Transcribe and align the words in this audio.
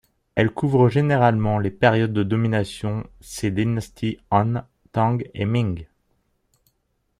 Elle 0.33 0.49
couvre 0.49 0.89
généralement 0.89 1.59
les 1.59 1.69
périodes 1.69 2.11
de 2.11 2.23
domination 2.23 3.07
ses 3.19 3.51
dynasties 3.51 4.17
Han, 4.31 4.63
Tang 4.93 5.21
et 5.35 5.45
Ming. 5.45 5.85